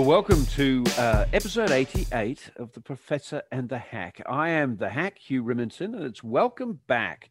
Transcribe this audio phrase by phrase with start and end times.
[0.00, 4.22] Well, welcome to uh, episode 88 of The Professor and the Hack.
[4.24, 7.28] I am the Hack, Hugh Riminson, and it's welcome back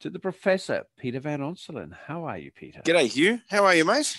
[0.00, 1.94] to the Professor, Peter Van Onselen.
[2.06, 2.82] How are you, Peter?
[2.84, 3.40] G'day, Hugh.
[3.48, 4.14] How are you, mate?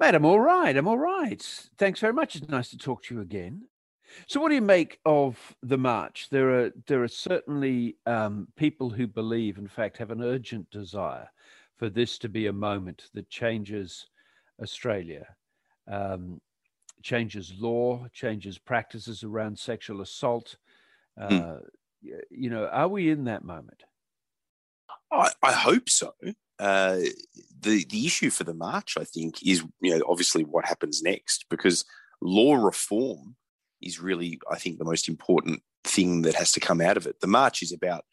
[0.00, 0.76] Mate, I'm all right.
[0.76, 1.40] I'm all right.
[1.78, 2.34] Thanks very much.
[2.34, 3.68] It's nice to talk to you again.
[4.26, 6.26] So, what do you make of the march?
[6.28, 11.28] There are there are certainly um, people who believe, in fact, have an urgent desire
[11.78, 14.08] for this to be a moment that changes
[14.60, 15.36] Australia.
[15.86, 16.40] Um,
[17.02, 20.56] changes law, changes practices around sexual assault.
[21.18, 21.24] Hmm.
[21.24, 21.60] Uh, mm.
[22.30, 23.84] You know, are we in that moment?
[25.12, 26.14] I, I hope so.
[26.58, 26.98] Uh,
[27.60, 31.46] the the issue for the march, I think, is you know obviously what happens next
[31.48, 31.84] because
[32.20, 33.36] law reform
[33.80, 37.20] is really, I think, the most important thing that has to come out of it.
[37.20, 38.04] The march is about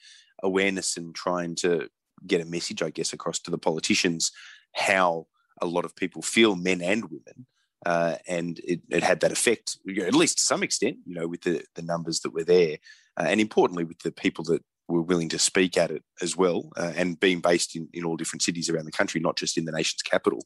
[0.42, 1.90] awareness and trying to
[2.26, 4.32] get a message, I guess, across to the politicians
[4.74, 5.28] how
[5.62, 7.46] a lot of people feel, men and women,
[7.86, 11.16] uh, and it, it, had that effect, you know, at least to some extent, you
[11.16, 12.78] know, with the, the numbers that were there,
[13.18, 16.72] uh, and importantly with the people that were willing to speak at it as well,
[16.76, 19.66] uh, and being based in, in all different cities around the country, not just in
[19.66, 20.40] the nation's capital.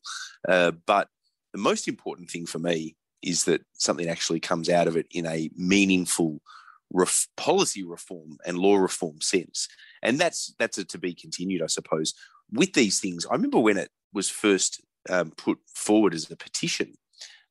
[0.48, 1.08] Uh, but
[1.54, 5.26] the most important thing for me is that something actually comes out of it in
[5.26, 6.42] a meaningful
[6.92, 9.68] ref- policy reform and law reform sense,
[10.02, 12.14] and that's that's a to be continued, I suppose.
[12.52, 16.94] With these things, I remember when it was first um, put forward as a petition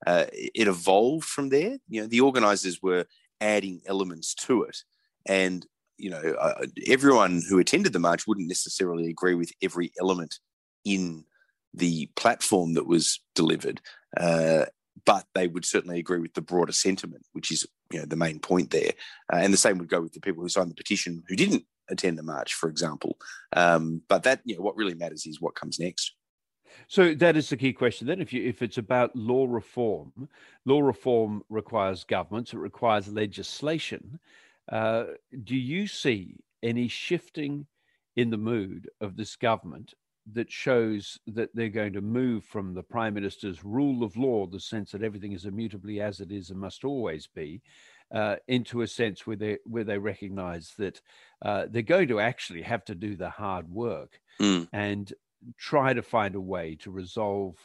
[0.06, 1.78] uh, it evolved from there.
[1.88, 3.06] You know, the organisers were
[3.40, 4.78] adding elements to it,
[5.26, 5.66] and
[5.98, 10.38] you know, uh, everyone who attended the march wouldn't necessarily agree with every element
[10.84, 11.24] in
[11.74, 13.80] the platform that was delivered,
[14.16, 14.64] uh,
[15.06, 18.38] but they would certainly agree with the broader sentiment, which is you know the main
[18.38, 18.92] point there.
[19.32, 21.64] Uh, and the same would go with the people who signed the petition who didn't
[21.88, 23.16] attend the march, for example.
[23.54, 26.14] Um, but that you know what really matters is what comes next.
[26.88, 28.06] So that is the key question.
[28.06, 30.28] Then, if you if it's about law reform,
[30.64, 32.52] law reform requires governments.
[32.52, 34.18] It requires legislation.
[34.70, 35.04] Uh,
[35.44, 37.66] do you see any shifting
[38.16, 39.94] in the mood of this government
[40.32, 44.60] that shows that they're going to move from the prime minister's rule of law, the
[44.60, 47.60] sense that everything is immutably as it is and must always be,
[48.12, 51.00] uh, into a sense where they where they recognise that
[51.42, 54.68] uh, they're going to actually have to do the hard work mm.
[54.72, 55.12] and
[55.58, 57.56] try to find a way to resolve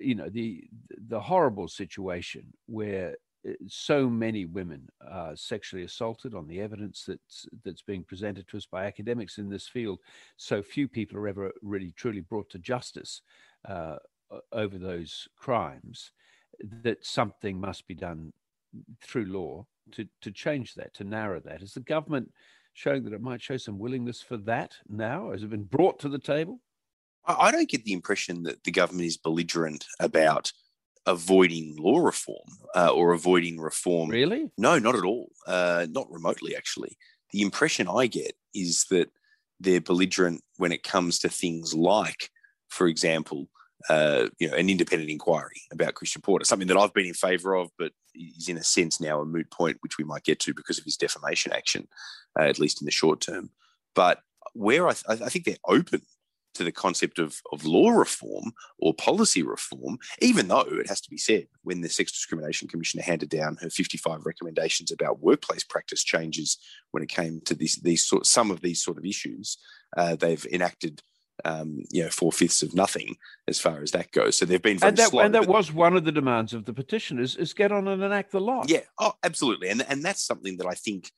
[0.00, 0.64] you know the
[1.08, 3.14] the horrible situation where
[3.48, 8.56] uh, so many women are sexually assaulted on the evidence that's that's being presented to
[8.56, 9.98] us by academics in this field.
[10.36, 13.22] So few people are ever really truly brought to justice
[13.68, 13.96] uh,
[14.52, 16.12] over those crimes
[16.82, 18.32] that something must be done
[19.02, 21.62] through law to to change that to narrow that.
[21.62, 22.30] Is the government
[22.72, 25.30] showing that it might show some willingness for that now?
[25.30, 26.60] Has it been brought to the table
[27.26, 30.52] I don't get the impression that the government is belligerent about
[31.06, 34.10] avoiding law reform uh, or avoiding reform.
[34.10, 34.50] Really?
[34.56, 35.30] No, not at all.
[35.46, 36.96] Uh, not remotely, actually.
[37.32, 39.10] The impression I get is that
[39.60, 42.30] they're belligerent when it comes to things like,
[42.68, 43.48] for example,
[43.88, 47.54] uh, you know, an independent inquiry about Christian Porter, something that I've been in favour
[47.54, 50.54] of, but is in a sense now a moot point, which we might get to
[50.54, 51.88] because of his defamation action,
[52.38, 53.50] uh, at least in the short term.
[53.94, 54.20] But
[54.54, 56.02] where I, th- I think they're open
[56.54, 61.10] to the concept of, of law reform or policy reform, even though it has to
[61.10, 66.02] be said, when the Sex Discrimination Commissioner handed down her 55 recommendations about workplace practice
[66.02, 66.58] changes
[66.92, 69.58] when it came to these, these sort, some of these sort of issues,
[69.96, 71.02] uh, they've enacted
[71.44, 73.16] um, you know, four fifths of nothing
[73.48, 74.38] as far as that goes.
[74.38, 75.22] So they've been very and that, slow.
[75.22, 78.02] And that was one of the demands of the petition is, is get on and
[78.02, 78.62] enact the law.
[78.66, 79.68] Yeah, oh, absolutely.
[79.68, 81.10] And, and that's something that I think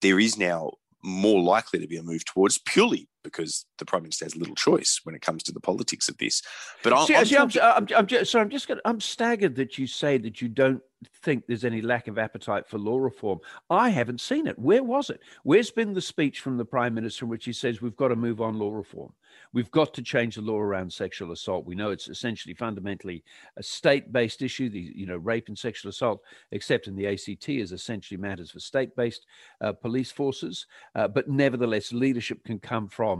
[0.00, 4.24] there is now more likely to be a move towards purely because the prime minister
[4.24, 6.42] has little choice when it comes to the politics of this.
[6.84, 8.80] But I'm, see, I'm, see, I'm, I'm, I'm just, so I'm just going.
[8.84, 10.80] I'm staggered that you say that you don't
[11.22, 13.38] think there's any lack of appetite for law reform.
[13.70, 14.58] I haven't seen it.
[14.58, 15.20] Where was it?
[15.42, 18.16] Where's been the speech from the prime minister in which he says we've got to
[18.16, 19.12] move on law reform?
[19.52, 21.66] We've got to change the law around sexual assault.
[21.66, 23.24] We know it's essentially fundamentally
[23.56, 24.68] a state-based issue.
[24.68, 26.22] The you know rape and sexual assault,
[26.52, 29.26] except in the ACT, is essentially matters for state-based
[29.60, 30.66] uh, police forces.
[30.94, 33.13] Uh, but nevertheless, leadership can come from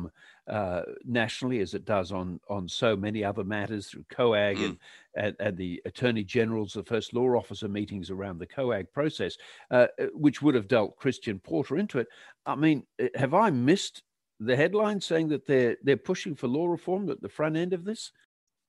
[0.46, 4.64] uh, nationally, as it does on on so many other matters through COAG mm.
[4.64, 4.78] and,
[5.16, 9.36] and, and the attorney generals, the first law officer meetings around the COAG process,
[9.70, 12.08] uh, which would have dealt Christian Porter into it.
[12.44, 14.02] I mean, have I missed
[14.40, 17.84] the headline saying that they're they're pushing for law reform at the front end of
[17.84, 18.12] this?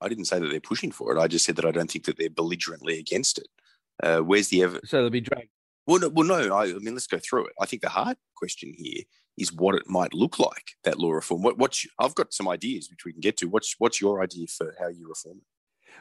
[0.02, 1.20] I didn't say that they're pushing for it.
[1.20, 3.48] I just said that I don't think that they're belligerently against it.
[4.04, 4.90] Uh, where's the evidence?
[4.90, 5.50] So they'll be dragged.
[5.88, 6.56] Well, no, well, no.
[6.56, 7.54] I, I, mean, let's go through it.
[7.60, 9.04] I think the hard question here
[9.38, 11.42] is what it might look like that law reform.
[11.42, 13.48] What, what's I've got some ideas which we can get to.
[13.48, 15.44] What's what's your idea for how you reform it?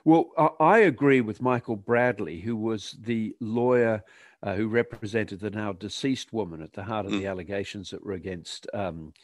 [0.05, 4.03] Well, I agree with Michael Bradley, who was the lawyer
[4.43, 7.21] uh, who represented the now deceased woman at the heart of mm.
[7.21, 9.15] the allegations that were against um,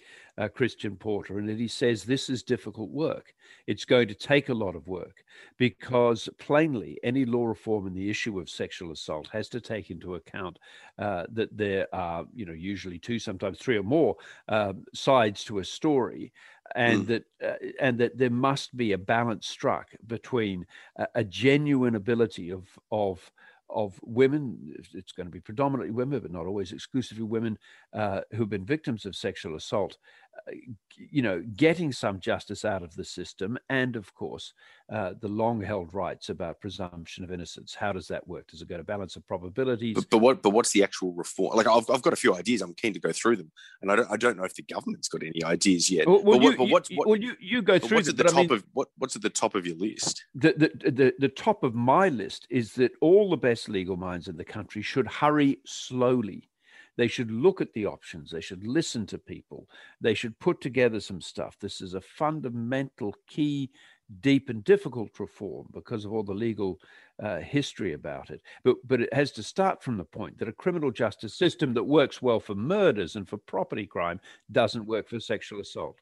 [0.40, 3.34] uh, Christian Porter, and that he says this is difficult work.
[3.66, 5.22] It's going to take a lot of work
[5.58, 10.14] because plainly any law reform in the issue of sexual assault has to take into
[10.14, 10.58] account
[10.98, 14.16] uh, that there are, you know, usually two, sometimes three or more
[14.48, 16.32] um, sides to a story,
[16.75, 17.06] and mm.
[17.08, 20.66] that uh, and that there must be a balance struck between
[20.96, 23.31] a, a genuine ability of of
[23.72, 27.58] of women, it's going to be predominantly women, but not always exclusively women,
[27.92, 29.96] uh, who've been victims of sexual assault,
[30.96, 34.52] you know, getting some justice out of the system, and of course,
[34.92, 37.74] uh, the long-held rights about presumption of innocence.
[37.74, 38.48] How does that work?
[38.48, 39.94] Does it go to balance of probabilities?
[39.94, 40.42] But, but what?
[40.42, 41.56] But what's the actual reform?
[41.56, 42.62] Like, I've, I've got a few ideas.
[42.62, 43.50] I'm keen to go through them,
[43.82, 46.06] and I don't, I don't know if the government's got any ideas yet.
[46.06, 47.98] Well, well but, you, but what's, what, well, you, you go through.
[47.98, 48.88] What's at the top I mean, of what?
[48.98, 50.24] What's at the top of your list?
[50.34, 54.28] The, the the the top of my list is that all the best legal minds
[54.28, 56.50] in the country should hurry slowly
[57.00, 58.31] they should look at the options.
[58.31, 59.67] They should listen to people.
[60.02, 61.56] They should put together some stuff.
[61.58, 63.70] This is a fundamental, key,
[64.20, 66.79] deep, and difficult reform because of all the legal
[67.23, 68.43] uh, history about it.
[68.64, 71.85] But, but it has to start from the point that a criminal justice system that
[71.85, 74.20] works well for murders and for property crime
[74.52, 75.97] doesn't work for sexual assault.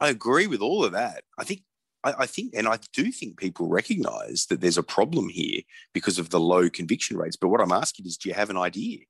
[0.00, 1.24] I agree with all of that.
[1.36, 1.64] I think
[2.02, 5.60] I, think, and I do think people recognise that there's a problem here
[5.92, 7.36] because of the low conviction rates.
[7.36, 9.00] But what I'm asking is, do you have an idea?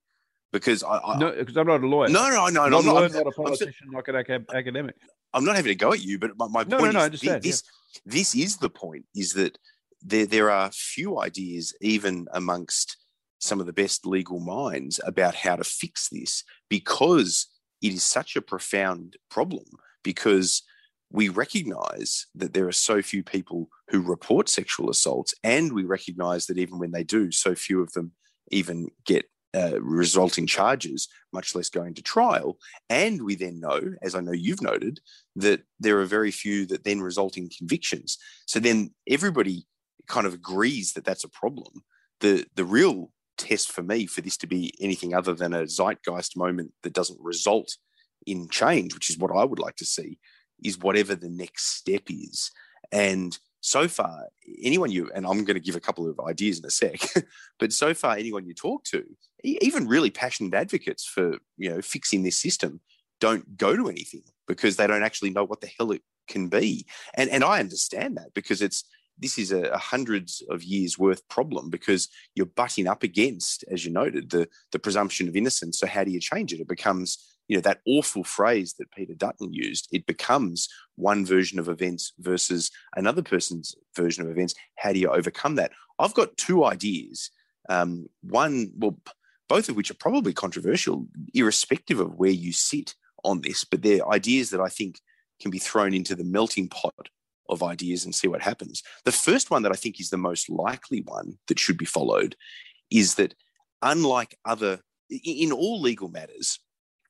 [0.53, 2.09] Because I, I no, because I'm not a lawyer.
[2.09, 2.79] No, no, no, no.
[2.79, 4.95] I'm not, not a politician, I'm, not an academic.
[5.35, 7.21] I'm not having to go at you, but my, my no, point no, no, is
[7.21, 7.62] this, this,
[7.95, 8.00] yeah.
[8.06, 9.59] this is the point: is that
[10.03, 12.97] there there are few ideas, even amongst
[13.41, 17.47] some of the best legal minds, about how to fix this because
[17.83, 19.65] it is such a profound problem.
[20.03, 20.62] Because
[21.11, 26.47] we recognize that there are so few people who report sexual assaults, and we recognize
[26.47, 28.12] that even when they do, so few of them
[28.50, 29.27] even get
[29.58, 32.58] uh, resulting charges, much less going to trial.
[32.88, 35.00] And we then know, as I know you've noted,
[35.37, 38.19] that there are very few that then result in convictions.
[38.46, 39.66] So then everybody
[40.06, 41.82] kind of agrees that that's a problem.
[42.20, 46.37] The, the real test for me for this to be anything other than a zeitgeist
[46.37, 47.76] moment that doesn't result
[48.26, 50.19] in change, which is what I would like to see,
[50.62, 52.50] is whatever the next step is.
[52.93, 54.28] And so far,
[54.62, 57.00] anyone you, and I'm going to give a couple of ideas in a sec,
[57.58, 59.04] but so far, anyone you talk to,
[59.44, 62.81] even really passionate advocates for, you know, fixing this system,
[63.20, 66.87] don't go to anything because they don't actually know what the hell it can be.
[67.14, 68.85] And, and I understand that because it's,
[69.19, 73.85] this is a, a, hundreds of years worth problem because you're butting up against, as
[73.85, 75.81] you noted, the, the presumption of innocence.
[75.81, 76.61] So how do you change it?
[76.61, 77.19] It becomes
[77.49, 82.12] you know that awful phrase that Peter Dutton used, it becomes one version of events
[82.19, 84.55] versus another person's version of events.
[84.76, 85.73] How do you overcome that?
[85.99, 87.31] I've got two ideas.
[87.70, 88.99] Um, one, well,
[89.49, 94.09] both of which are probably controversial, irrespective of where you sit on this, but they're
[94.09, 95.00] ideas that I think
[95.41, 97.09] can be thrown into the melting pot
[97.49, 98.83] of ideas and see what happens.
[99.05, 102.37] The first one that I think is the most likely one that should be followed
[102.90, 103.35] is that,
[103.83, 106.61] unlike other, in all legal matters,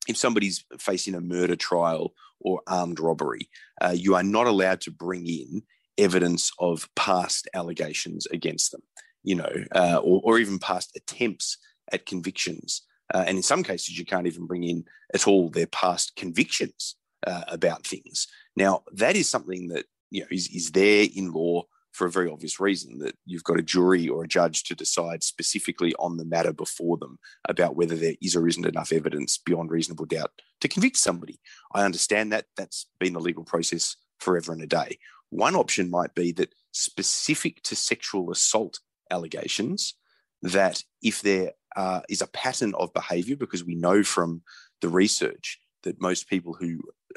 [0.08, 3.48] if somebody's facing a murder trial or armed robbery,
[3.80, 5.62] uh, you are not allowed to bring in
[5.98, 8.82] evidence of past allegations against them,
[9.24, 11.58] you know, uh, or, or, even past attempts
[11.92, 12.82] at convictions.
[13.12, 16.96] Uh, and in some cases, you can't even bring in at all their past convictions
[17.26, 18.26] uh, about things.
[18.56, 22.30] Now, that is something that you know is, is there in law for a very
[22.30, 26.24] obvious reason that you've got a jury or a judge to decide specifically on the
[26.24, 27.18] matter before them
[27.48, 30.30] about whether there is or isn't enough evidence beyond reasonable doubt
[30.60, 31.40] to convict somebody.
[31.74, 34.98] I understand that that's been the legal process forever and a day.
[35.30, 38.80] One option might be that specific to sexual assault
[39.10, 39.94] allegations,
[40.42, 44.42] that if there uh, is a pattern of behavior, because we know from
[44.82, 45.46] the research
[45.84, 46.72] that most people who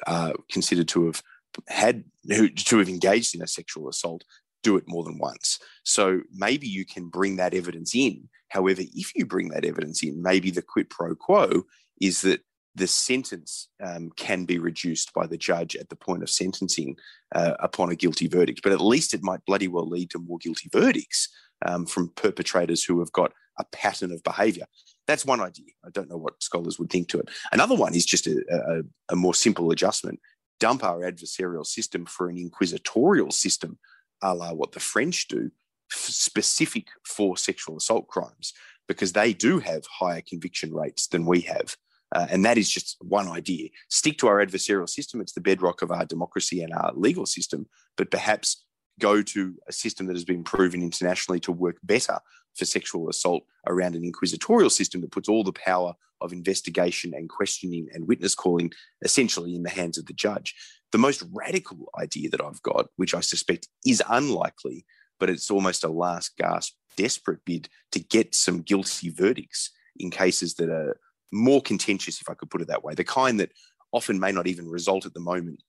[0.05, 1.21] are considered to have
[1.67, 2.03] had
[2.35, 4.23] who, to have engaged in a sexual assault
[4.63, 5.59] do it more than once.
[5.83, 8.29] So maybe you can bring that evidence in.
[8.49, 11.63] However, if you bring that evidence in, maybe the quid pro quo
[11.99, 12.41] is that
[12.75, 16.95] the sentence um, can be reduced by the judge at the point of sentencing
[17.33, 18.61] uh, upon a guilty verdict.
[18.63, 21.27] But at least it might bloody well lead to more guilty verdicts
[21.65, 24.65] um, from perpetrators who have got a pattern of behavior.
[25.07, 25.67] That's one idea.
[25.85, 27.29] I don't know what scholars would think to it.
[27.51, 30.19] Another one is just a, a, a more simple adjustment.
[30.59, 33.79] Dump our adversarial system for an inquisitorial system
[34.21, 35.51] a la what the French do,
[35.89, 38.53] specific for sexual assault crimes,
[38.87, 41.75] because they do have higher conviction rates than we have.
[42.13, 43.69] Uh, and that is just one idea.
[43.89, 45.21] Stick to our adversarial system.
[45.21, 47.67] It's the bedrock of our democracy and our legal system.
[47.95, 48.65] But perhaps
[49.01, 52.19] go to a system that has been proven internationally to work better
[52.55, 57.29] for sexual assault around an inquisitorial system that puts all the power of investigation and
[57.29, 60.55] questioning and witness calling essentially in the hands of the judge.
[60.91, 64.85] The most radical idea that I've got, which I suspect is unlikely,
[65.19, 70.55] but it's almost a last gasp, desperate bid to get some guilty verdicts in cases
[70.55, 70.97] that are
[71.31, 73.51] more contentious, if I could put it that way, the kind that
[73.91, 75.63] often may not even result at the moment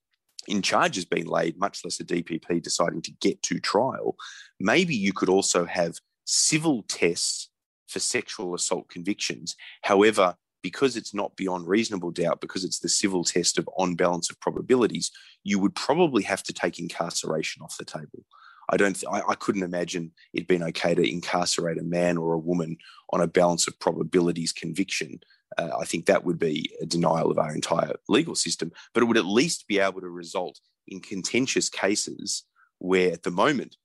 [0.49, 4.17] in charges being laid, much less a DPP deciding to get to trial.
[4.59, 7.51] Maybe you could also have civil tests
[7.89, 9.55] for sexual assault convictions.
[9.83, 14.31] However, because it's not beyond reasonable doubt, because it's the civil test of on balance
[14.31, 15.11] of probabilities,
[15.43, 18.25] you would probably have to take incarceration off the table.
[18.71, 18.95] I don't.
[18.95, 22.77] Th- I, I, couldn't imagine it being okay to incarcerate a man or a woman
[23.13, 25.21] on a balance of probabilities conviction.
[25.59, 28.73] Uh, I think that would be a denial of our entire legal system.
[28.93, 32.45] But it would at least be able to result in contentious cases
[32.79, 33.77] where, at the moment,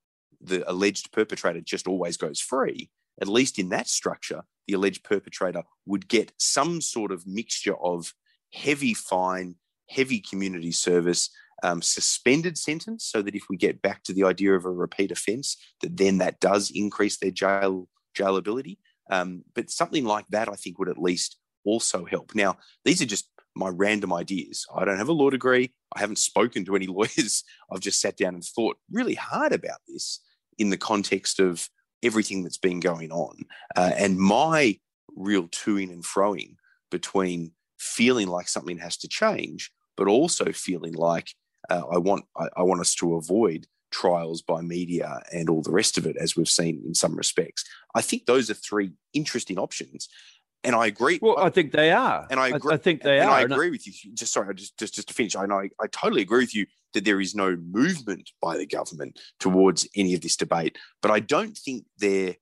[0.42, 2.90] the alleged perpetrator just always goes free,
[3.22, 8.14] at least in that structure, the alleged perpetrator would get some sort of mixture of
[8.54, 9.56] heavy fine,
[9.90, 11.30] heavy community service,
[11.64, 15.12] um, suspended sentence, so that if we get back to the idea of a repeat
[15.12, 18.78] offence, that then that does increase their jail jailability.
[19.10, 22.34] Um, but something like that, I think, would at least also help.
[22.34, 24.66] Now, these are just my random ideas.
[24.74, 25.74] I don't have a law degree.
[25.96, 27.44] I haven't spoken to any lawyers.
[27.72, 30.22] I've just sat down and thought really hard about this
[30.58, 31.70] in the context of
[32.04, 33.46] everything that's been going on.
[33.76, 34.80] Uh, and my
[35.16, 36.56] real toing and froing
[36.92, 41.34] between feeling like something has to change, but also feeling like
[41.70, 45.72] uh, I want I, I, want us to avoid trials by media and all the
[45.72, 47.64] rest of it, as we've seen in some respects.
[47.96, 50.08] I think those are three interesting options.
[50.64, 51.20] And I agree.
[51.22, 52.28] Well, I think they are.
[52.30, 52.72] And I agree.
[52.72, 53.38] I, I think they and are.
[53.38, 53.94] I agree with you.
[54.14, 55.36] Just sorry, just just just to finish.
[55.36, 58.66] I know I, I totally agree with you that there is no movement by the
[58.66, 60.78] government towards any of this debate.
[61.02, 62.36] But I don't think they're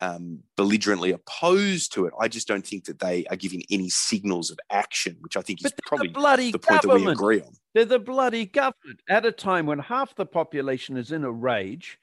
[0.00, 2.14] um, belligerently opposed to it.
[2.18, 5.64] I just don't think that they are giving any signals of action, which I think
[5.64, 7.04] is probably the, bloody the point government.
[7.04, 7.52] that we agree on.
[7.74, 11.98] They're the bloody government at a time when half the population is in a rage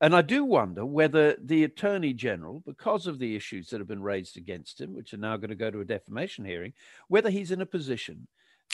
[0.00, 4.02] and I do wonder whether the Attorney General, because of the issues that have been
[4.02, 6.72] raised against him, which are now going to go to a defamation hearing,
[7.08, 8.26] whether he's in a position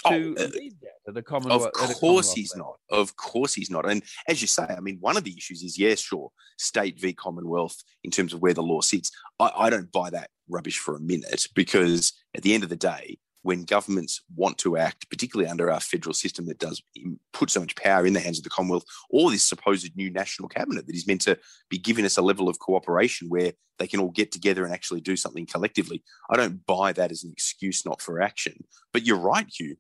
[0.07, 1.67] to oh, uh, lead that at the Commonwealth.
[1.81, 2.79] Of course he's level.
[2.91, 2.99] not.
[2.99, 3.89] Of course he's not.
[3.89, 7.13] And as you say, I mean, one of the issues is, yes, sure, state v
[7.13, 9.11] Commonwealth in terms of where the law sits.
[9.41, 12.77] I, I don't buy that rubbish for a minute because at the end of the
[12.77, 16.83] day, when governments want to act, particularly under our federal system that does
[17.33, 20.49] put so much power in the hands of the Commonwealth, or this supposed new national
[20.49, 21.39] cabinet that is meant to
[21.71, 25.01] be giving us a level of cooperation where they can all get together and actually
[25.01, 26.03] do something collectively.
[26.29, 28.65] I don't buy that as an excuse not for action.
[28.93, 29.77] But you're right, Hugh.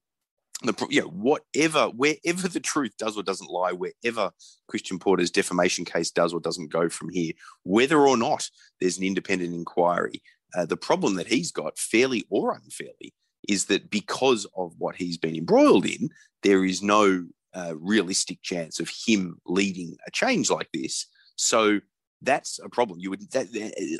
[0.62, 4.30] The, you know, whatever, wherever the truth does or doesn't lie, wherever
[4.68, 7.32] Christian Porter's defamation case does or doesn't go from here,
[7.64, 8.48] whether or not
[8.80, 10.22] there's an independent inquiry,
[10.54, 13.12] uh, the problem that he's got, fairly or unfairly,
[13.48, 16.08] is that because of what he's been embroiled in,
[16.42, 21.06] there is no uh, realistic chance of him leading a change like this.
[21.36, 21.80] So
[22.22, 22.98] that's a problem.
[23.00, 23.46] You would, that,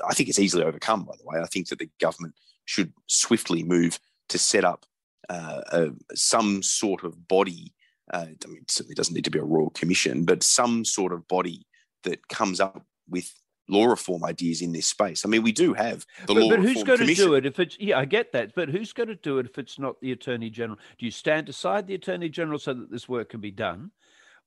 [0.08, 1.04] I think it's easily overcome.
[1.04, 2.34] By the way, I think that the government
[2.64, 3.98] should swiftly move
[4.28, 4.86] to set up
[5.28, 7.74] uh, some sort of body.
[8.12, 11.26] Uh, I mean, certainly doesn't need to be a royal commission, but some sort of
[11.28, 11.66] body
[12.04, 13.32] that comes up with
[13.68, 15.24] law reform ideas in this space.
[15.24, 17.24] I mean, we do have the but, law but who's going Commission.
[17.24, 19.46] to do it if it's yeah, I get that, but who's going to do it
[19.46, 20.78] if it's not the Attorney General?
[20.98, 23.90] Do you stand aside the Attorney General so that this work can be done,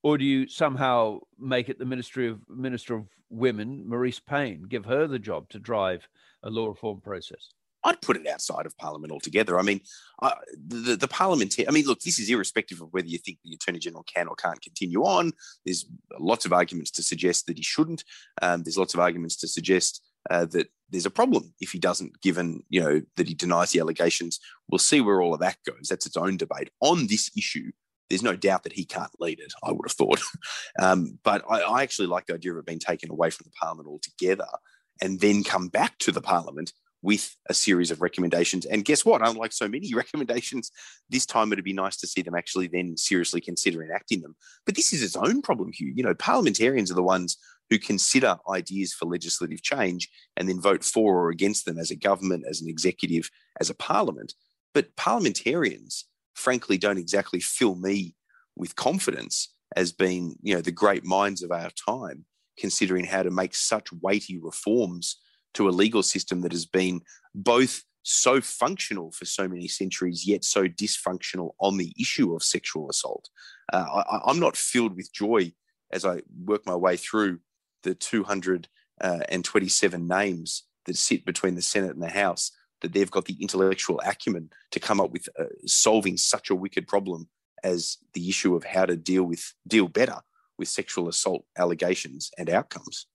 [0.04, 4.86] or do you somehow make it the Ministry of Minister of Women, Marise Payne, give
[4.86, 6.08] her the job to drive
[6.44, 7.50] a law reform process?
[7.84, 9.60] I'd put it outside of Parliament altogether.
[9.60, 9.82] I mean,
[10.22, 10.32] uh,
[10.68, 13.54] the, the Parliament, here I mean, look, this is irrespective of whether you think the
[13.54, 15.32] Attorney General can or can't continue on.
[15.66, 15.86] There's
[16.20, 18.04] lots of arguments to suggest that he shouldn't.
[18.42, 22.22] Um, there's lots of arguments to suggest uh, that there's a problem if he doesn't,
[22.22, 24.40] given, you know, that he denies the allegations.
[24.70, 25.88] We'll see where all of that goes.
[25.90, 26.70] That's its own debate.
[26.82, 27.72] On this issue,
[28.10, 30.22] there's no doubt that he can't lead it, I would have thought.
[30.82, 33.58] um, but I, I actually like the idea of it being taken away from the
[33.60, 34.48] Parliament altogether
[35.02, 38.66] and then come back to the Parliament with a series of recommendations.
[38.66, 39.26] And guess what?
[39.26, 40.72] Unlike so many recommendations,
[41.10, 44.36] this time it'd be nice to see them actually then seriously consider enacting them.
[44.66, 45.94] But this is its own problem, Hugh.
[45.96, 47.38] You know, parliamentarians are the ones
[47.70, 51.96] who consider ideas for legislative change and then vote for or against them as a
[51.96, 53.30] government, as an executive,
[53.60, 54.34] as a parliament.
[54.74, 58.16] But parliamentarians, frankly, don't exactly fill me
[58.56, 62.26] with confidence as being, you know, the great minds of our time,
[62.58, 65.18] considering how to make such weighty reforms
[65.56, 67.02] to a legal system that has been
[67.34, 72.90] both so functional for so many centuries, yet so dysfunctional on the issue of sexual
[72.90, 73.30] assault.
[73.72, 75.54] Uh, I, am not filled with joy
[75.92, 77.40] as I work my way through
[77.84, 82.52] the 227 names that sit between the Senate and the House,
[82.82, 86.88] that they've got the intellectual acumen to come up with uh, solving such a wicked
[86.88, 87.28] problem
[87.64, 90.18] as the issue of how to deal with deal better
[90.58, 93.08] with sexual assault allegations and outcomes.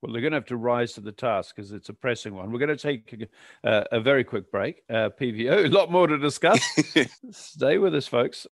[0.00, 2.52] Well, they're going to have to rise to the task because it's a pressing one.
[2.52, 3.28] We're going to take
[3.64, 4.82] a, a very quick break.
[4.88, 6.64] Uh, PVO, a lot more to discuss.
[7.30, 8.46] Stay with us, folks.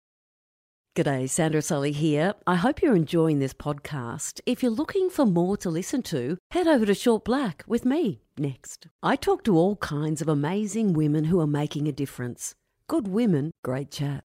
[0.96, 2.36] G'day, Sandra Sully here.
[2.48, 4.40] I hope you're enjoying this podcast.
[4.46, 8.22] If you're looking for more to listen to, head over to Short Black with me
[8.38, 8.88] next.
[9.04, 12.56] I talk to all kinds of amazing women who are making a difference.
[12.88, 14.24] Good women, great chat.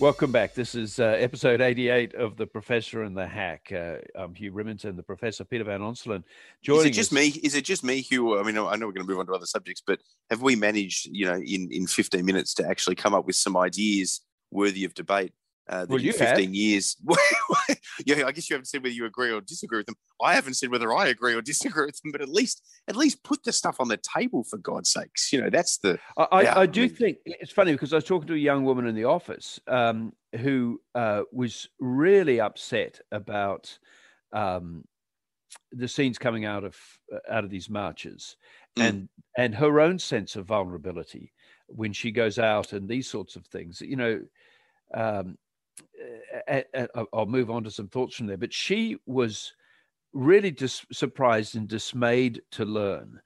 [0.00, 0.54] Welcome back.
[0.54, 3.72] This is uh, episode 88 of The Professor and the Hack.
[3.72, 6.24] Uh, I'm Hugh Riminson, the Professor Peter Van Onselen.
[6.62, 7.14] Joining is it just us.
[7.14, 7.28] me?
[7.44, 8.36] Is it just me, Hugh?
[8.36, 10.56] I mean, I know we're going to move on to other subjects, but have we
[10.56, 14.20] managed, you know, in, in 15 minutes to actually come up with some ideas
[14.50, 15.32] worthy of debate
[15.68, 16.54] uh, well, you 15 have.
[16.54, 16.96] years.
[18.06, 19.96] yeah, I guess you haven't said whether you agree or disagree with them.
[20.22, 23.22] I haven't said whether I agree or disagree with them, but at least at least
[23.24, 25.32] put the stuff on the table for God's sakes.
[25.32, 25.98] You know, that's the.
[26.18, 28.64] I, I do I mean, think it's funny because I was talking to a young
[28.64, 33.78] woman in the office um, who uh, was really upset about
[34.32, 34.84] um,
[35.72, 36.76] the scenes coming out of
[37.12, 38.36] uh, out of these marches,
[38.76, 38.86] mm.
[38.86, 41.32] and and her own sense of vulnerability
[41.68, 43.80] when she goes out and these sorts of things.
[43.80, 44.20] You know.
[44.92, 45.38] Um,
[47.12, 48.36] I'll move on to some thoughts from there.
[48.36, 49.52] But she was
[50.12, 53.20] really dis- surprised and dismayed to learn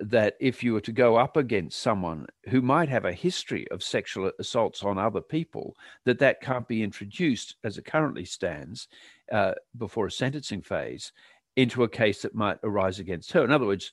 [0.00, 3.82] that if you were to go up against someone who might have a history of
[3.82, 8.88] sexual assaults on other people, that that can't be introduced as it currently stands
[9.32, 11.12] uh, before a sentencing phase
[11.56, 13.44] into a case that might arise against her.
[13.44, 13.92] In other words,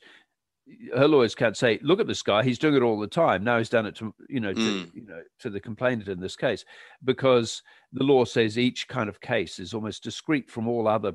[0.96, 3.58] her lawyers can't say, "Look at this guy; he's doing it all the time." Now
[3.58, 4.96] he's done it to you know to, mm.
[4.96, 6.66] you know to the complainant in this case,
[7.04, 11.14] because the law says each kind of case is almost discrete from all other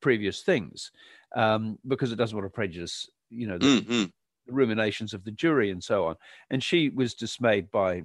[0.00, 0.90] previous things,
[1.34, 3.92] um, because it doesn't want to prejudice you know the, mm-hmm.
[3.92, 4.12] the,
[4.48, 6.16] ruminations of the jury and so on.
[6.50, 8.02] And she was dismayed by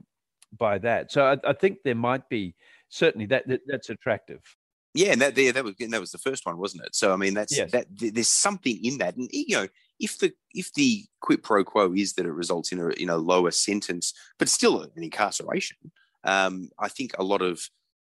[0.57, 1.11] by that.
[1.11, 2.55] So I, I think there might be
[2.89, 4.41] certainly that, that that's attractive.
[4.93, 6.95] Yeah, and that there that was that was the first one, wasn't it?
[6.95, 7.71] So I mean, that's yes.
[7.71, 7.87] that.
[7.91, 9.67] There's something in that, and you know,
[9.99, 13.17] if the if the quid pro quo is that it results in a in a
[13.17, 15.77] lower sentence, but still an incarceration,
[16.23, 17.61] um, I think a lot of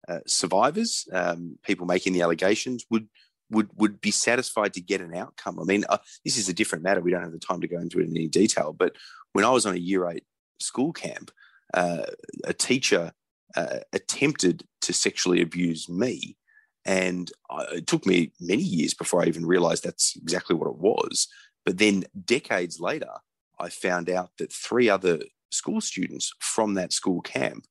[0.08, 3.08] uh, survivors, um, people making the allegations, would
[3.50, 5.60] would would be satisfied to get an outcome.
[5.60, 7.00] I mean, uh, this is a different matter.
[7.00, 8.72] We don't have the time to go into it in any detail.
[8.72, 8.96] But
[9.32, 10.24] when I was on a year eight
[10.60, 11.30] school camp,
[11.72, 12.06] uh,
[12.44, 13.12] a teacher
[13.56, 16.36] uh, attempted to sexually abuse me
[16.84, 17.30] and
[17.72, 21.28] it took me many years before I even realized that's exactly what it was.
[21.64, 23.10] But then decades later,
[23.58, 27.66] I found out that three other school students from that school camp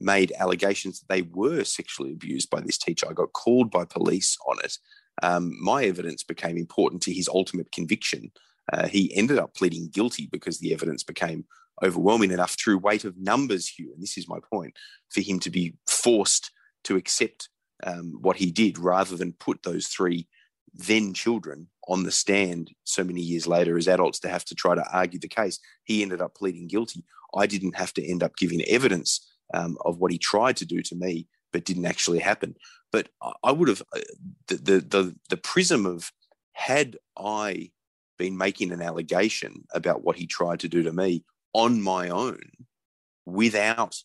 [0.00, 3.06] made allegations that they were sexually abused by this teacher.
[3.08, 4.76] I got called by police on it.
[5.22, 8.32] Um, my evidence became important to his ultimate conviction.
[8.72, 11.44] Uh, he ended up pleading guilty because the evidence became
[11.82, 13.92] overwhelming enough through weight of numbers, Hugh.
[13.92, 14.74] And this is my point
[15.10, 16.50] for him to be forced
[16.84, 17.48] to accept
[17.84, 20.28] um, what he did rather than put those three
[20.74, 24.74] then children on the stand so many years later as adults to have to try
[24.74, 25.58] to argue the case.
[25.84, 27.04] He ended up pleading guilty.
[27.34, 30.82] I didn't have to end up giving evidence um, of what he tried to do
[30.82, 32.56] to me, but didn't actually happen.
[32.90, 33.08] But
[33.42, 34.00] I would have uh,
[34.48, 36.12] the, the the the prism of
[36.52, 37.70] had I
[38.18, 42.40] been making an allegation about what he tried to do to me on my own
[43.24, 43.96] without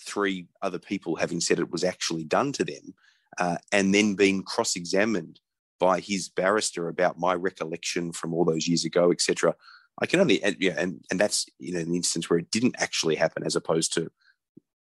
[0.00, 2.94] three other people having said it was actually done to them,
[3.38, 5.40] uh, and then being cross examined
[5.82, 9.52] by his barrister about my recollection from all those years ago, etc.
[10.00, 13.16] I can only, and, yeah, and, and that's in an instance where it didn't actually
[13.16, 14.08] happen as opposed to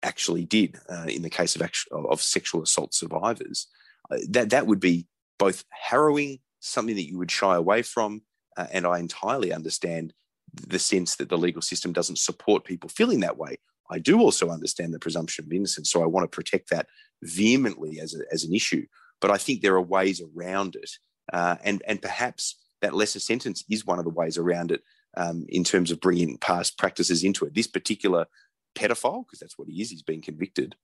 [0.03, 3.67] actually did uh, in the case of, actual, of sexual assault survivors.
[4.11, 5.07] Uh, that, that would be
[5.39, 8.23] both harrowing, something that you would shy away from,
[8.57, 10.13] uh, and I entirely understand
[10.53, 13.59] the sense that the legal system doesn't support people feeling that way.
[13.89, 16.87] I do also understand the presumption of innocence, so I want to protect that
[17.23, 18.85] vehemently as, a, as an issue.
[19.21, 20.89] But I think there are ways around it,
[21.31, 24.81] uh, and and perhaps that lesser sentence is one of the ways around it
[25.15, 27.53] um, in terms of bringing past practices into it.
[27.53, 28.25] This particular
[28.75, 30.75] pedophile, because that's what he is, he's been convicted.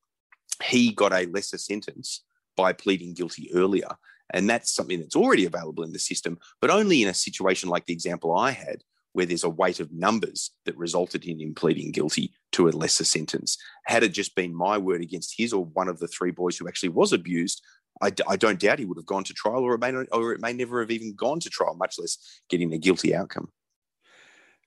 [0.63, 2.23] He got a lesser sentence
[2.55, 3.89] by pleading guilty earlier,
[4.31, 7.85] and that's something that's already available in the system, but only in a situation like
[7.85, 11.91] the example I had, where there's a weight of numbers that resulted in him pleading
[11.91, 13.57] guilty to a lesser sentence.
[13.85, 16.67] Had it just been my word against his or one of the three boys who
[16.67, 17.63] actually was abused,
[18.01, 20.33] I, I don't doubt he would have gone to trial, or it may not, or
[20.33, 22.17] it may never have even gone to trial, much less
[22.49, 23.49] getting a guilty outcome.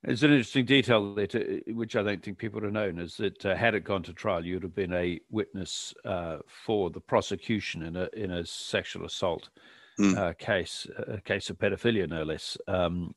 [0.03, 3.17] There's an interesting detail there, to, which I don't think people would have known, is
[3.19, 6.89] that uh, had it gone to trial, you would have been a witness uh, for
[6.91, 9.51] the prosecution in a in a sexual assault
[9.99, 10.17] mm.
[10.17, 12.57] uh, case, a case of pedophilia, no less.
[12.67, 13.15] Um,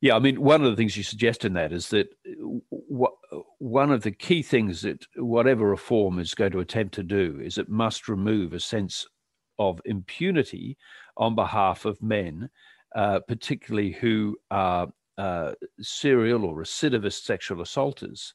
[0.00, 2.08] yeah, I mean, one of the things you suggest in that is that
[2.70, 3.12] what,
[3.58, 7.58] one of the key things that whatever reform is going to attempt to do is
[7.58, 9.06] it must remove a sense
[9.58, 10.78] of impunity
[11.18, 12.48] on behalf of men,
[12.96, 18.32] uh, particularly who are uh, serial or recidivist sexual assaulters.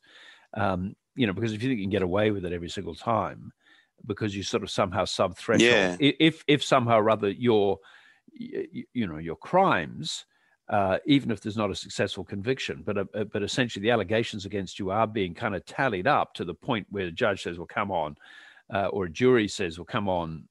[0.53, 2.93] Um, you know, because if you think you can get away with it every single
[2.93, 3.51] time,
[4.05, 5.95] because you sort of somehow sub threshold, yeah.
[5.99, 7.79] if if somehow or other your
[8.31, 10.25] you know your crimes,
[10.69, 14.79] uh, even if there's not a successful conviction, but uh, but essentially the allegations against
[14.79, 17.67] you are being kind of tallied up to the point where the judge says, "Well,
[17.67, 18.17] come on,"
[18.73, 20.47] uh, or a jury says, "Well, come on,"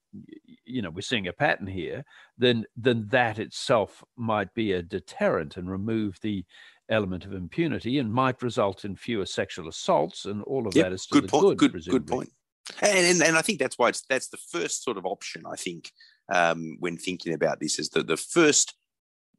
[0.65, 2.05] you know we're seeing a pattern here,
[2.39, 6.45] then then that itself might be a deterrent and remove the
[6.89, 10.93] element of impunity and might result in fewer sexual assaults and all of yep, that
[10.93, 11.59] is good point.
[11.59, 12.31] Good, good, good point.
[12.83, 15.57] And, and, and I think that's why it's that's the first sort of option I
[15.57, 15.91] think
[16.33, 18.75] um, when thinking about this is that the first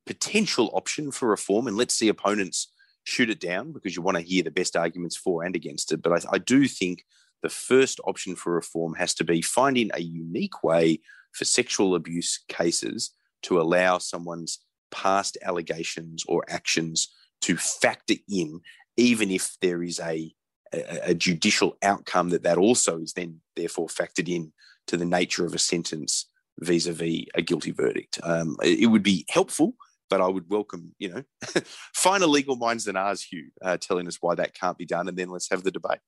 [0.05, 1.67] potential option for reform.
[1.67, 2.71] And let's see opponents
[3.03, 6.01] shoot it down because you want to hear the best arguments for and against it.
[6.01, 7.05] But I, I do think
[7.41, 10.99] the first option for reform has to be finding a unique way
[11.31, 13.11] for sexual abuse cases
[13.43, 14.59] to allow someone's
[14.91, 17.09] past allegations or actions
[17.41, 18.61] to factor in,
[18.97, 20.33] even if there is a,
[20.73, 24.51] a, judicial outcome that that also is then therefore factored in
[24.87, 26.27] to the nature of a sentence
[26.59, 28.19] vis-a-vis a guilty verdict.
[28.23, 29.75] Um, it would be helpful,
[30.09, 31.23] but I would welcome, you know,
[31.93, 35.17] finer legal minds than ours, Hugh, uh, telling us why that can't be done, and
[35.17, 35.99] then let's have the debate.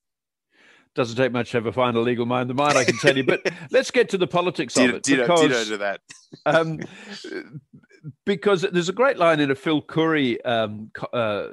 [0.95, 3.23] Doesn't take much to have a finer legal mind than mine, I can tell you.
[3.23, 5.03] But let's get to the politics of it.
[5.03, 6.01] Because, ditto, ditto to that.
[6.45, 6.79] um,
[8.25, 11.47] because there's a great line in a Phil Coorey um, uh,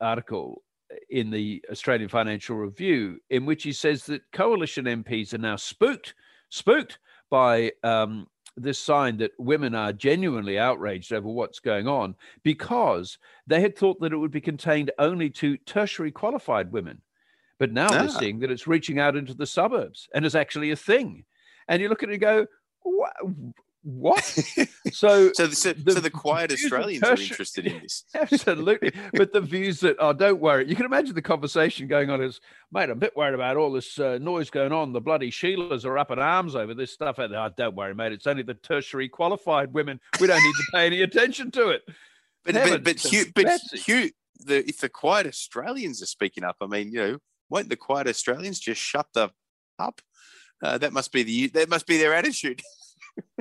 [0.00, 0.62] article
[1.10, 6.14] in the Australian Financial Review in which he says that coalition MPs are now spooked,
[6.48, 6.98] spooked
[7.30, 8.26] by um,
[8.62, 14.00] this sign that women are genuinely outraged over what's going on because they had thought
[14.00, 17.00] that it would be contained only to tertiary qualified women.
[17.58, 17.98] But now ah.
[17.98, 21.24] they're seeing that it's reaching out into the suburbs and is actually a thing.
[21.68, 22.46] And you look at it and go,
[23.88, 24.38] what?
[24.90, 28.04] So, so, the, so, the, so the quiet Australians are interested in this.
[28.14, 28.90] Absolutely.
[29.12, 30.66] but the views that, oh, don't worry.
[30.66, 32.40] You can imagine the conversation going on is,
[32.72, 34.92] mate, I'm a bit worried about all this uh, noise going on.
[34.92, 37.18] The bloody Sheilas are up in arms over this stuff.
[37.18, 38.12] And, oh, don't worry, mate.
[38.12, 40.00] It's only the tertiary qualified women.
[40.20, 41.82] We don't need to pay any attention to it.
[42.44, 46.66] But, but, but, Hugh, but Hugh, the, if the quiet Australians are speaking up, I
[46.66, 47.18] mean, you know,
[47.50, 49.30] won't the quiet Australians just shut the
[49.78, 50.00] up?
[50.62, 52.62] Uh, that must be the that must be their attitude,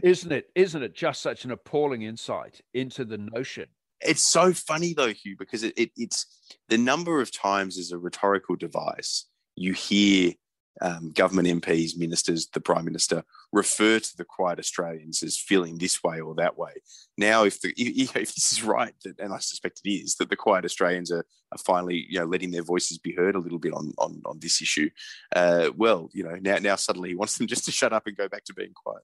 [0.04, 0.50] isn't it?
[0.56, 3.68] Isn't it just such an appalling insight into the notion?
[4.02, 6.26] It's so funny though, Hugh, because it, it, it's
[6.70, 10.34] the number of times as a rhetorical device you hear
[10.82, 16.04] um, government MPs, ministers, the Prime Minister refer to the quiet Australians as feeling this
[16.04, 16.72] way or that way.
[17.18, 20.30] Now, if the if, if this is right, that, and I suspect it is, that
[20.30, 23.60] the quiet Australians are, are finally you know letting their voices be heard a little
[23.60, 24.90] bit on on, on this issue,
[25.36, 28.18] uh, well, you know now now suddenly he wants them just to shut up and
[28.18, 29.04] go back to being quiet.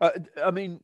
[0.00, 0.10] Uh,
[0.42, 0.80] I mean,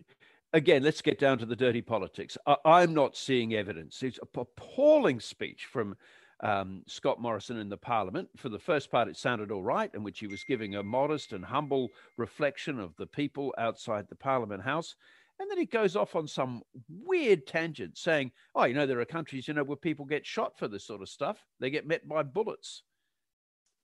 [0.53, 2.37] again, let's get down to the dirty politics.
[2.65, 4.03] I, am not seeing evidence.
[4.03, 5.97] It's an appalling speech from
[6.41, 8.29] um, Scott Morrison in the Parliament.
[8.37, 11.33] For the first part, it sounded all right, in which he was giving a modest
[11.33, 14.97] and humble reflection of the people outside the Parliament House.
[15.39, 19.05] And then he goes off on some weird tangent saying, oh, you know, there are
[19.05, 21.45] countries, you know, where people get shot for this sort of stuff.
[21.61, 22.83] They get met by bullets.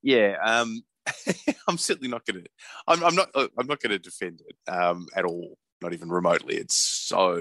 [0.01, 0.37] Yeah.
[0.43, 0.81] Um,
[1.67, 2.49] I'm certainly not going to,
[2.87, 5.57] I'm, I'm, not, I'm not going to defend it um, at all.
[5.81, 6.55] Not even remotely.
[6.55, 7.35] It's so,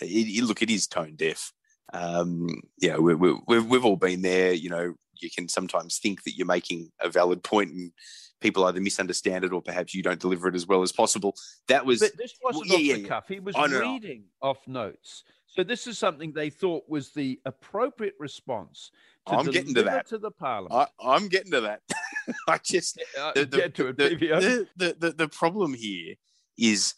[0.00, 1.52] it, it, look, it is tone deaf
[1.92, 2.48] um,
[2.82, 4.52] know, we, we, we've, we've all been there.
[4.52, 7.92] You know, you can sometimes think that you're making a valid point and
[8.40, 11.34] people either misunderstand it or perhaps you don't deliver it as well as possible.
[11.68, 12.00] That was.
[12.00, 13.28] But this wasn't well, yeah, off the yeah, cuff.
[13.28, 15.24] He was reading off notes.
[15.48, 18.90] So this is something they thought was the appropriate response.
[19.26, 20.06] To I'm getting to that.
[20.08, 20.90] To the parliament.
[21.00, 21.80] I, am getting to that.
[22.48, 26.14] I just uh, the, the, get to it, the, the, the, the problem here
[26.58, 26.94] is,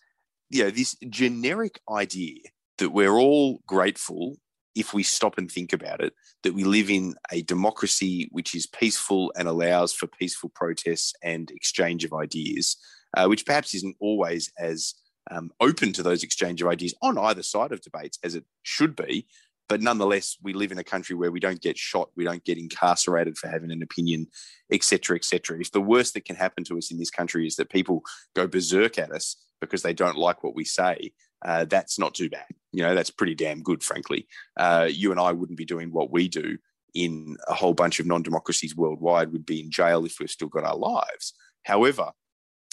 [0.49, 2.41] you know, this generic idea
[2.79, 4.37] that we're all grateful
[4.75, 8.67] if we stop and think about it, that we live in a democracy which is
[8.67, 12.77] peaceful and allows for peaceful protests and exchange of ideas,
[13.17, 14.95] uh, which perhaps isn't always as
[15.31, 18.97] um, open to those exchange of ideas on either side of debates as it should
[18.97, 19.27] be.
[19.69, 22.59] But nonetheless, we live in a country where we don't get shot, we don't get
[22.59, 24.27] incarcerated for having an opinion,
[24.73, 25.61] etc., etc.
[25.61, 28.03] If the worst that can happen to us in this country is that people
[28.35, 31.13] go berserk at us because they don't like what we say,
[31.45, 32.47] uh, that's not too bad.
[32.73, 34.27] You know, that's pretty damn good, frankly.
[34.57, 36.59] Uh, you and I wouldn't be doing what we do
[36.95, 39.33] in a whole bunch of non democracies worldwide.
[39.33, 41.33] We'd be in jail if we've still got our lives.
[41.65, 42.11] However,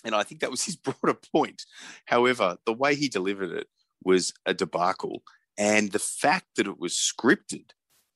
[0.07, 1.63] and I think that was his broader point.
[2.05, 3.67] However, the way he delivered it
[4.03, 5.21] was a debacle.
[5.57, 7.71] And the fact that it was scripted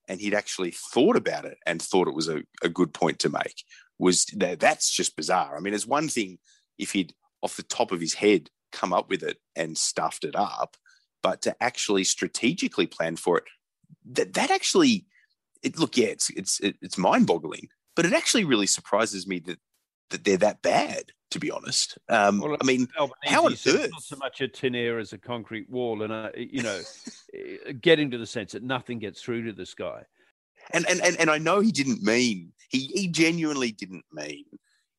[0.07, 3.29] and he'd actually thought about it and thought it was a, a good point to
[3.29, 3.63] make
[3.99, 5.55] was that that's just bizarre.
[5.55, 6.39] I mean, it's one thing
[6.77, 10.35] if he'd off the top of his head come up with it and stuffed it
[10.35, 10.77] up,
[11.21, 13.43] but to actually strategically plan for it,
[14.11, 15.05] that that actually,
[15.61, 19.59] it look, yeah, it's it's it's mind boggling, but it actually really surprises me that
[20.09, 21.11] that they're that bad.
[21.31, 23.89] To be honest, um, well, I mean, Albanese how on earth?
[23.91, 26.81] Not so much a tin air as a concrete wall, and uh, you know,
[27.33, 30.03] eh, getting to the sense that nothing gets through to this guy.
[30.73, 34.43] And and and, and I know he didn't mean he he genuinely didn't mean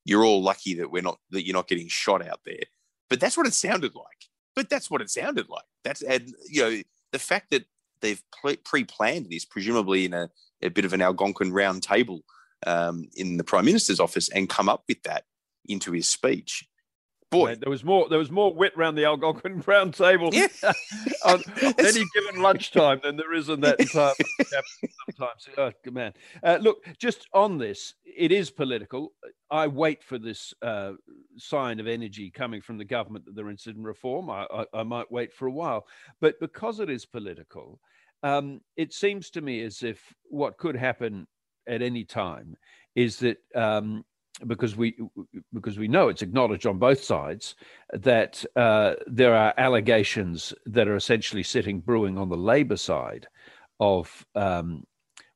[0.04, 2.64] you're all lucky that we're not that you're not getting shot out there.
[3.08, 4.06] But that's what it sounded like.
[4.54, 5.64] But that's what it sounded like.
[5.84, 7.64] That's and you know the fact that
[8.00, 8.22] they've
[8.64, 10.28] pre-planned this, presumably in a,
[10.60, 12.22] a bit of an Algonquin round table
[12.66, 15.24] um, in the prime minister's office, and come up with that
[15.66, 16.64] into his speech
[17.32, 18.08] boy, there was more.
[18.08, 20.46] There was more wit around the Algonquin round table yeah.
[21.24, 24.14] on any given lunchtime than there is in that time.
[25.10, 26.12] sometimes, oh, man.
[26.44, 29.12] Uh, look, just on this, it is political.
[29.50, 30.92] I wait for this uh,
[31.38, 34.30] sign of energy coming from the government that they're interested in reform.
[34.30, 35.86] I, I, I might wait for a while,
[36.20, 37.80] but because it is political,
[38.22, 41.26] um, it seems to me as if what could happen
[41.66, 42.56] at any time
[42.94, 44.04] is that um,
[44.46, 44.96] because we
[45.52, 47.54] because we know it's acknowledged on both sides
[47.92, 53.26] that uh, there are allegations that are essentially sitting brewing on the Labor side
[53.78, 54.84] of um,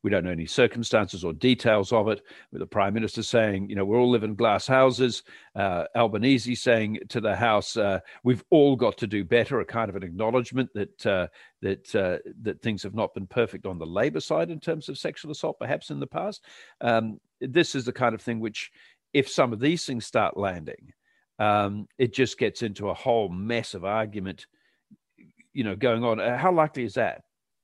[0.07, 2.23] we don't know any circumstances or details of it.
[2.53, 5.25] With the prime minister saying, you know, we're all living in glass houses.
[5.57, 9.59] Uh, Albanese saying to the House, uh, we've all got to do better.
[9.59, 11.27] A kind of an acknowledgement that uh,
[11.61, 14.97] that uh, that things have not been perfect on the Labor side in terms of
[14.97, 16.45] sexual assault, perhaps in the past.
[16.81, 18.70] Um, this is the kind of thing which,
[19.12, 20.92] if some of these things start landing,
[21.38, 24.46] um, it just gets into a whole mess of argument.
[25.53, 26.20] You know, going on.
[26.20, 27.22] Uh, how likely is that?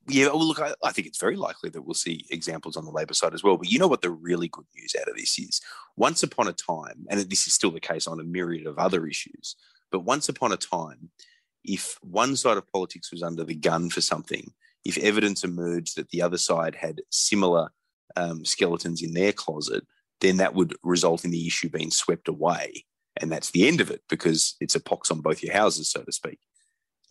[0.08, 2.90] Yeah, well, look, I, I, think it's very likely that we'll see examples on the
[2.90, 3.56] Labor side as well.
[3.56, 5.61] But you know what the really good news out of this is?
[5.96, 9.06] Once upon a time, and this is still the case on a myriad of other
[9.06, 9.54] issues,
[9.92, 11.11] but once upon a time,
[11.64, 14.52] if one side of politics was under the gun for something,
[14.85, 17.70] if evidence emerged that the other side had similar
[18.16, 19.87] um, skeletons in their closet,
[20.20, 22.85] then that would result in the issue being swept away.
[23.16, 26.03] And that's the end of it because it's a pox on both your houses, so
[26.03, 26.38] to speak.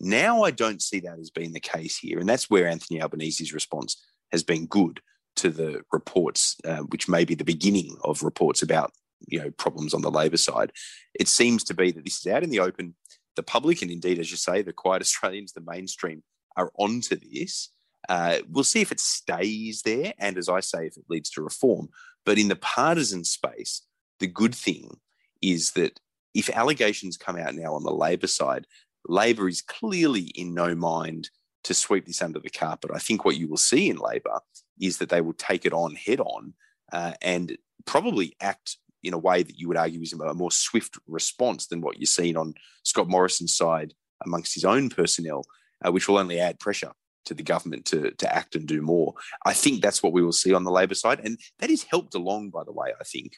[0.00, 2.18] Now I don't see that as being the case here.
[2.18, 5.00] And that's where Anthony Albanese's response has been good
[5.36, 8.92] to the reports, uh, which may be the beginning of reports about
[9.28, 10.72] you know problems on the Labor side.
[11.14, 12.94] It seems to be that this is out in the open.
[13.34, 16.22] The public, and indeed, as you say, the quiet Australians, the mainstream,
[16.56, 17.70] are onto this.
[18.08, 21.42] Uh, we'll see if it stays there, and as I say, if it leads to
[21.42, 21.88] reform.
[22.24, 23.82] But in the partisan space,
[24.20, 24.98] the good thing
[25.40, 26.00] is that
[26.34, 28.66] if allegations come out now on the Labor side,
[29.06, 31.30] Labor is clearly in no mind
[31.64, 32.90] to sweep this under the carpet.
[32.94, 34.40] I think what you will see in Labor
[34.80, 36.54] is that they will take it on head on
[36.92, 40.96] uh, and probably act in a way that you would argue is a more swift
[41.06, 45.44] response than what you're seeing on Scott Morrison's side amongst his own personnel,
[45.84, 46.92] uh, which will only add pressure
[47.24, 49.14] to the government to, to act and do more.
[49.44, 51.20] I think that's what we will see on the Labor side.
[51.24, 53.34] And that is helped along, by the way, I think,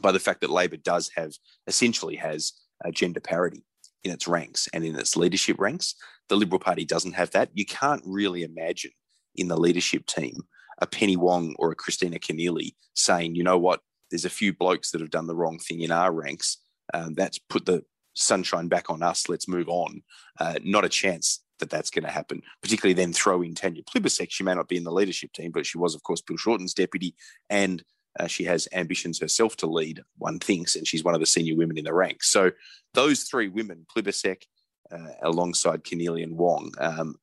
[0.00, 1.32] by the fact that Labor does have
[1.66, 2.52] essentially has
[2.84, 3.64] a gender parity
[4.04, 5.94] in its ranks and in its leadership ranks.
[6.28, 7.50] The Liberal Party doesn't have that.
[7.54, 8.92] You can't really imagine
[9.34, 10.42] in the leadership team
[10.80, 14.90] a Penny Wong or a Kristina Keneally saying, you know what, there's a few blokes
[14.90, 16.58] that have done the wrong thing in our ranks.
[16.94, 17.82] Um, that's put the
[18.14, 19.28] sunshine back on us.
[19.28, 20.02] Let's move on.
[20.38, 22.42] Uh, not a chance that that's going to happen.
[22.62, 24.30] Particularly then throw in Tanya Plibersek.
[24.30, 26.74] She may not be in the leadership team, but she was, of course, Bill Shorten's
[26.74, 27.14] deputy,
[27.50, 27.82] and
[28.18, 30.02] uh, she has ambitions herself to lead.
[30.18, 32.30] One thinks, and she's one of the senior women in the ranks.
[32.30, 32.52] So
[32.94, 34.42] those three women, Plibersek,
[34.90, 37.16] uh, alongside Keneally and Wong, um,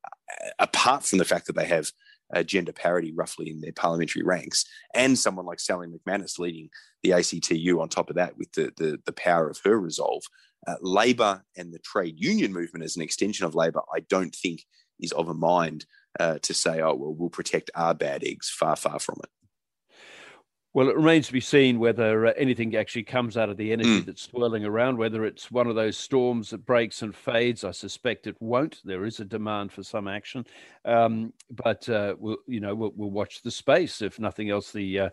[0.59, 1.91] apart from the fact that they have
[2.35, 6.69] uh, gender parity roughly in their parliamentary ranks, and someone like Sally McManus leading
[7.01, 10.23] the ACTU on top of that with the, the, the power of her resolve,
[10.67, 14.63] uh, Labor and the trade union movement as an extension of Labor, I don't think
[14.99, 15.85] is of a mind
[16.19, 18.49] uh, to say, oh, well, we'll protect our bad eggs.
[18.49, 19.29] Far, far from it.
[20.75, 24.01] Well, it remains to be seen whether uh, anything actually comes out of the energy
[24.01, 24.05] mm.
[24.05, 27.63] that's swirling around, whether it's one of those storms that breaks and fades.
[27.63, 28.79] I suspect it won't.
[28.83, 30.47] There is a demand for some action.
[30.83, 34.01] Um, but, uh, we'll, you know, we'll, we'll, watch the space.
[34.01, 35.09] If nothing else, the, uh,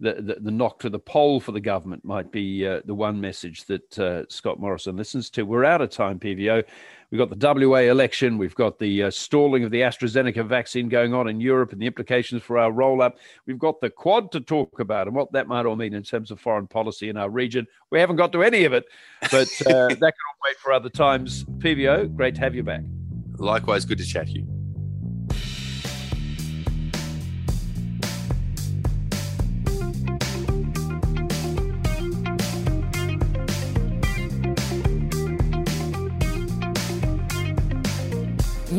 [0.00, 3.20] the, the, the, knock to the poll for the government might be uh, the one
[3.20, 5.42] message that uh, Scott Morrison listens to.
[5.42, 6.64] We're out of time, PVO.
[7.10, 8.38] We've got the WA election.
[8.38, 11.86] We've got the uh, stalling of the AstraZeneca vaccine going on in Europe and the
[11.86, 13.18] implications for our roll up.
[13.46, 16.30] We've got the Quad to talk about and what that might all mean in terms
[16.30, 17.66] of foreign policy in our region.
[17.90, 18.84] We haven't got to any of it,
[19.22, 21.44] but uh, that can all wait for other times.
[21.44, 22.82] PVO, great to have you back.
[23.38, 24.49] Likewise, good to chat to you.